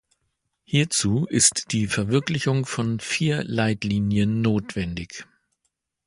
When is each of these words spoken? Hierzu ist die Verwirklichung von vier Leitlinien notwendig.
Hierzu 0.63 1.27
ist 1.27 1.71
die 1.73 1.85
Verwirklichung 1.85 2.65
von 2.65 2.99
vier 2.99 3.43
Leitlinien 3.43 4.41
notwendig. 4.41 5.27